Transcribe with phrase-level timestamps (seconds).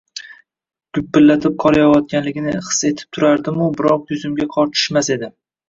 [0.97, 5.35] Gupillatib qor yog‘ayotganini his etib turardimu, biroq yuzimga qor tushmas edi.